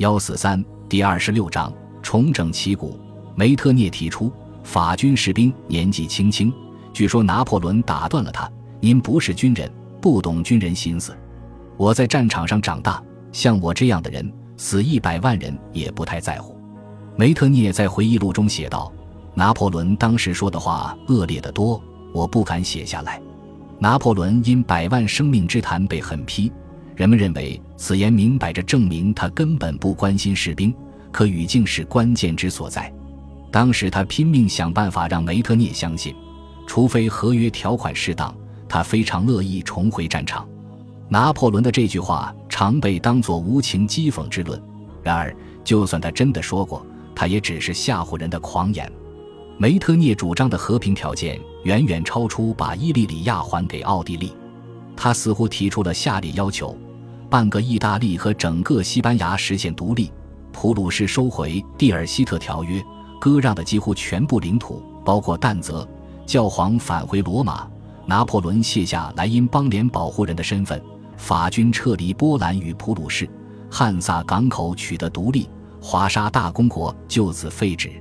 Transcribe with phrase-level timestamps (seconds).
[0.00, 1.70] 幺四三第二十六章
[2.02, 2.98] 重整旗鼓。
[3.34, 4.32] 梅特涅提出，
[4.64, 6.50] 法军士兵年纪轻轻，
[6.90, 8.50] 据说拿破仑打断了他
[8.80, 11.14] ：“您不是军人，不懂军人心思。
[11.76, 16.56] 我在战场上长大，像我这样的人，死一百万人也不太在乎。”
[17.14, 18.90] 梅特涅在回忆录中写道
[19.36, 21.78] ：“拿破仑当时说的话恶劣得多，
[22.14, 23.20] 我不敢写下来。”
[23.78, 26.50] 拿破仑因百万生命之谈被狠批，
[26.96, 30.72] 人们认为此言明摆着证明他根本不关心士兵，
[31.10, 32.92] 可语境是关键之所在。
[33.50, 36.14] 当时他拼命想办法让梅特涅相信，
[36.66, 38.36] 除非合约条款适当，
[38.68, 40.46] 他非常乐意重回战场。
[41.08, 44.62] 拿破仑的这句话常被当作无情讥讽之论，
[45.02, 45.34] 然而
[45.64, 46.84] 就算他真的说过，
[47.14, 48.92] 他也只是吓唬人的狂言。
[49.56, 54.34] 梅特涅主张的和平条件远远超出把伊利里亚还给奥地利，
[54.94, 56.76] 他似乎提出了下列要求：
[57.30, 60.12] 半个意大利和整个西班牙实现独立，
[60.52, 62.84] 普鲁士收回蒂尔希特条约，
[63.20, 65.88] 割让的几乎全部领土，包括但泽，
[66.26, 67.68] 教皇返回罗马，
[68.04, 70.82] 拿破仑卸下莱茵邦联保护人的身份，
[71.16, 73.30] 法军撤离波兰与普鲁士，
[73.70, 75.48] 汉萨港口取得独立，
[75.80, 77.92] 华沙大公国就此废止。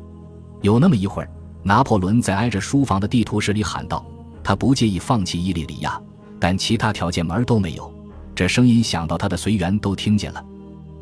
[0.61, 1.29] 有那么一会儿。
[1.61, 4.03] 拿破仑在挨着书房的地图室里喊道
[4.41, 6.01] ：“他不介意放弃伊利里亚，
[6.39, 7.93] 但其他条件门儿都没有。”
[8.39, 10.41] 这声音响到他的随员都听见了。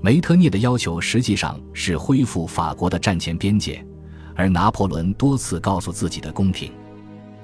[0.02, 3.86] 梅特涅的要求实际上是恢复法国的战前边界，
[4.34, 6.72] 而拿破仑多次告诉自己的宫廷，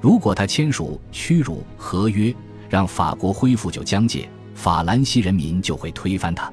[0.02, 2.34] 如果他签署屈辱合约，
[2.68, 6.52] 让法国恢复就疆界，法兰西人民就会推翻他。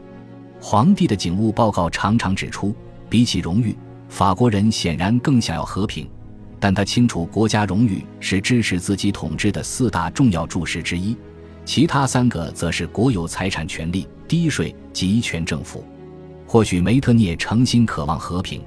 [0.61, 2.77] 皇帝的警务报告常常指出，
[3.09, 3.75] 比起荣誉，
[4.11, 6.07] 法国人显然更想要和平。
[6.59, 11.17] 但他清楚，国家荣誉是支持自己统治的四大重要注释之一，
[11.71, 15.85] 其他三个则是国有财产权利、低税、集权政府。
[16.45, 18.61] 或许梅特涅诚心渴望和平，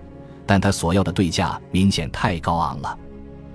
[0.45, 2.98] 但他所要的对价明显太高昂了。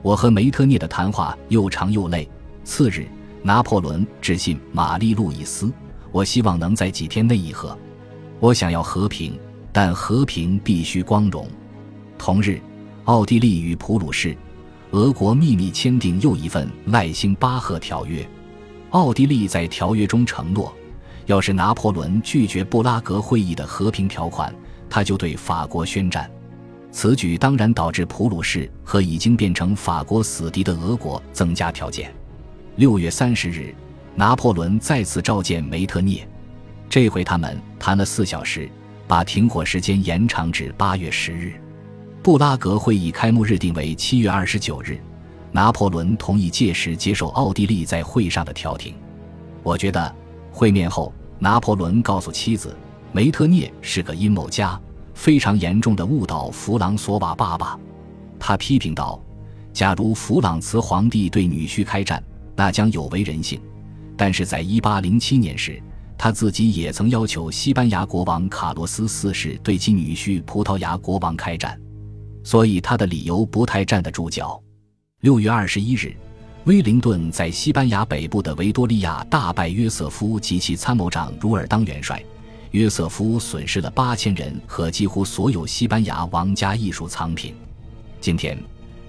[0.03, 2.29] 我和梅特涅的谈话又长又累。
[2.63, 3.09] 次日，
[3.43, 5.73] 拿破仑致信玛丽路易斯，
[6.13, 7.75] 我希望能在几天内议和。
[8.41, 9.41] 我想要和平，
[9.73, 11.49] 但和平必须光荣。
[12.19, 12.61] 同日。
[13.05, 14.37] 奥地利与普鲁士、
[14.91, 18.29] 俄国秘密签订又一份赖辛巴赫条约。
[18.91, 20.75] 奥地利在条约中承诺，
[21.27, 24.55] 要是拿破仑拒绝布拉格会议的和平条款，
[24.89, 26.31] 他就对法国宣战。
[26.91, 32.13] 此举当然导致普鲁士和已经变成法国死敌的俄国增加条件。
[32.77, 33.75] 六月三十日，
[34.15, 36.27] 拿破仑再次召见梅特涅，
[36.89, 38.71] 这回他们谈了四小时，
[39.07, 41.53] 把停火时间延长至八月十日。
[42.23, 44.99] 布拉格会议开幕日定为七月二十九日，
[45.59, 48.95] 拿破仑同意届时接受奥地利在会上的调停。
[49.65, 50.15] 我觉得
[50.53, 52.77] 会面后，拿破仑告诉妻子，
[53.11, 54.81] 梅特涅是个阴谋家，
[55.15, 57.77] 非常严重的误导弗朗索瓦爸爸。
[58.39, 59.21] 他批评道
[59.75, 62.23] ：“假如弗朗茨皇帝对女婿开战，
[62.55, 63.61] 那将有违人性。
[64.17, 65.83] 但是在一八零七年时，
[66.17, 71.77] 他自己也曾要求西班牙国王卡洛斯四世对其女婿葡萄牙国王开战。”
[72.47, 74.63] 所以他的理由不太站得住脚。
[75.21, 76.15] 六月二十一日，
[76.63, 82.23] 威灵顿在西班牙北部的维多利亚大败约瑟夫及其参谋长茹尔当元帅，
[82.71, 87.53] 约瑟夫损失了八千人和几乎所有西班牙王家艺术藏品。
[88.21, 88.57] 今天，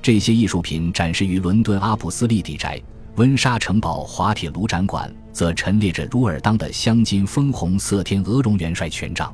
[0.02, 2.82] 这些艺术品展示于伦敦阿普斯利邸宅，
[3.18, 9.32] 温莎城堡滑铁卢展馆则陈列着茹尔当的镶金枫红色天鹅绒元帅权杖。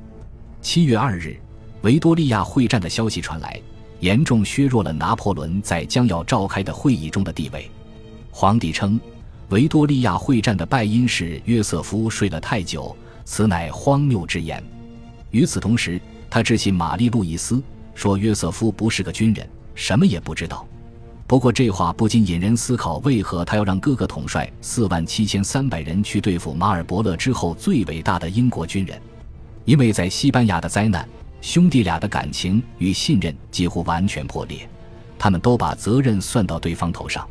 [0.61, 1.39] 七月二日，
[1.83, 3.61] 维多利亚会战的消息传来。
[4.05, 7.67] 严重削弱了拿破仑在将要召开的会议中的地位。
[8.29, 9.01] 皇帝称，
[9.49, 14.63] 维多利亚会战的败因是约瑟夫睡了太久，此乃荒谬之言。
[15.31, 15.99] 与此同时，
[16.29, 17.59] 他致信玛丽路易斯，
[17.95, 20.67] 说约瑟夫不是个军人，什么也不知道。
[21.25, 29.01] 不过这话不禁引人思考：为何他要让哥哥统帅四万七千三百人去对付马尔伯勒之后最伟大的英国军人？
[29.63, 31.09] 因为在西班牙的灾难。
[31.45, 34.67] 兄弟俩的感情与信任几乎完全破裂，
[35.15, 37.25] 他们都把责任算到对方头上。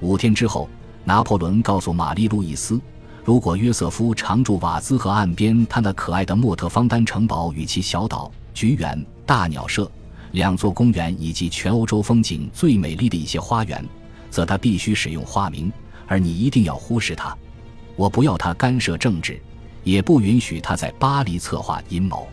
[0.00, 0.68] 五天之后，
[1.04, 2.80] 拿破仑告诉玛丽路易斯，
[3.22, 9.88] 如果约瑟夫常驻瓦兹河岸边他那可爱的莫特方丹城堡与其小岛、菊园、大鸟舍
[10.32, 13.86] 两座公园以及全欧洲风景最美丽的一些花园，
[14.32, 15.72] 则他必须使用化名，
[16.08, 17.32] 而你一定要忽视他。
[17.94, 19.40] 我不要他干涉政治，
[19.84, 22.26] 也不允许他在巴黎策划阴谋。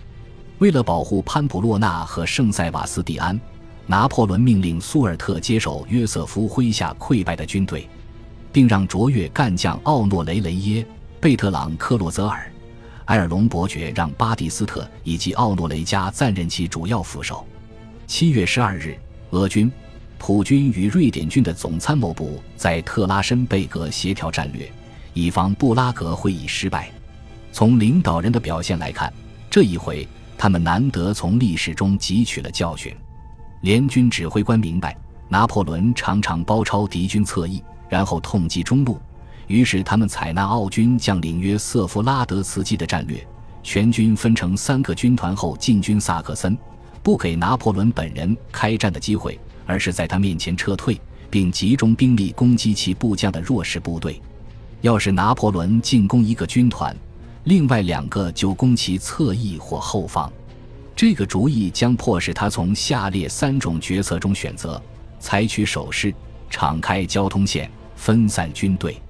[0.62, 3.40] 为了保护潘普洛纳和圣塞瓦斯蒂安，
[3.88, 7.90] 拿破仑命令苏尔特接手约瑟夫麾下溃败的军队，
[8.54, 10.86] 并让卓越干将奥诺雷雷耶、
[11.20, 12.46] 贝特朗科洛泽尔、
[13.06, 17.44] 埃尔隆伯爵让巴蒂斯特以及奥诺雷加暂任其主要副手。
[18.06, 18.96] 七月十二日，
[19.32, 19.72] 俄军、
[20.20, 24.72] 普军与瑞典军的总参谋部在特拉申贝格协调战略，
[25.16, 26.92] 以防布拉格会议失败。
[27.52, 29.12] 从领导人的表现来看，
[29.50, 30.08] 这一回
[30.42, 32.92] 他们难得从历史中汲取了教训。
[33.62, 34.98] 联军指挥官明白，
[35.30, 39.00] 拿破仑常常包抄敌军侧翼，然后痛击中路。
[39.46, 43.24] 于是他们采纳奥军将领约瑟夫拉德茨基的战略，
[43.62, 46.58] 全军分成三个军团后进军萨克森，
[47.04, 51.00] 不给拿破仑本人开战的机会，而是在他面前撤退，
[51.30, 54.20] 并集中兵力攻击其部将的弱势部队。
[54.82, 56.98] 要是拿破仑进攻一个军团，
[57.46, 60.32] 另外两个就攻其侧翼或后方。
[60.96, 64.82] 这个主意将迫使他从下列三种决策中选择：
[65.20, 66.14] 采取守势、
[66.50, 69.02] 敞开交通线、分散军队。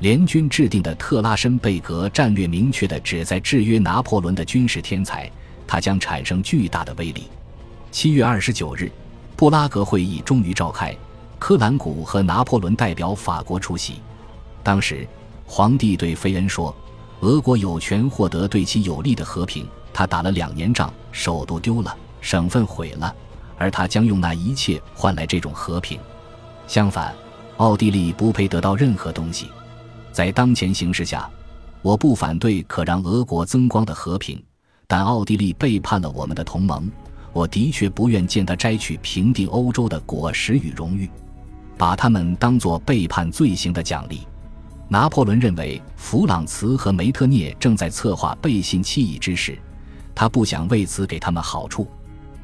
[0.00, 5.30] 联军制定的特拉申贝格战略明确的旨在制约拿破仑的军事天才，
[5.66, 7.24] 它将产生巨大的威力。
[7.90, 8.90] 七月二十九日，
[9.36, 10.96] 布拉格会议终于召开，
[11.38, 13.94] 科兰古和拿破仑代表法国出席。
[14.62, 15.06] 当时，
[15.46, 16.74] 皇帝对菲恩说
[17.20, 23.12] ：“俄国有权获得对其有利的和平，他打了两年仗，首都丢了，省份毁了，
[23.56, 25.98] 而他将用那一切换来这种和平。
[26.68, 27.12] 相反，
[27.56, 29.48] 奥地利不配得到任何东西。”
[30.12, 31.28] 在当前形势下，
[31.82, 34.40] 我不反对可让俄国增光的和平，
[34.86, 36.88] 但奥地利背叛了我们的同盟，
[37.32, 41.10] 我的确不愿见他摘取平定欧洲的果实与荣誉，
[41.76, 44.20] 把他们当作背叛罪行的奖励。
[44.90, 49.58] 拿破仑认为弗朗茨和梅特涅正在策划背信弃义之事，
[50.14, 51.86] 他不想为此给他们好处。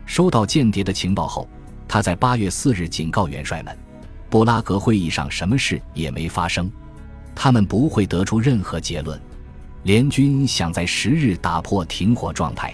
[0.04, 1.48] 收到间谍的情报后，
[1.88, 3.76] 他在八月四日警告元帅们，
[4.28, 6.70] 布拉格会议上什么事也没发生。
[7.34, 9.18] 他们不会得出任何结论。
[9.84, 12.72] 联军想在十日打破停火状态。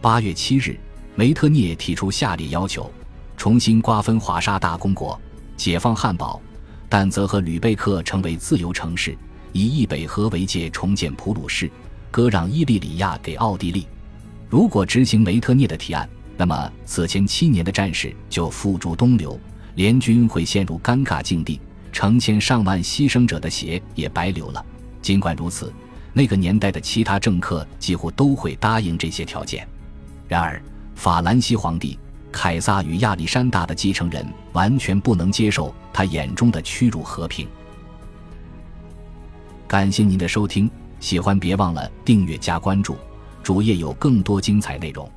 [0.00, 0.78] 八月七日，
[1.14, 2.90] 梅特涅提出下列要求：
[3.38, 5.18] 重新瓜分华沙大公国，
[5.56, 6.40] 解放汉堡、
[6.88, 9.16] 但则和吕贝克成为自由城市，
[9.52, 11.70] 以易北河为界重建普鲁士，
[12.10, 13.86] 割让伊利里亚给奥地利。
[14.48, 19.38] 如果执行梅特涅的提案，那么此前七年的战事就付诸东流，
[19.74, 21.60] 联军会陷入尴尬境地。
[21.90, 24.64] 成千上万牺牲者的血也白流了。
[25.02, 25.72] 尽管如此，
[26.12, 29.66] 那个年代的其他政客几乎都会答应这些条件。
[30.28, 30.62] 然而，
[30.94, 31.98] 法兰西皇帝
[32.30, 37.48] 凯撒与亚历山大的继承人完全不能接受他眼中的屈辱和平。
[39.66, 40.70] 感谢您的收听，
[41.00, 42.96] 喜欢别忘了订阅加关注，
[43.42, 45.10] 主页有更多精彩内容。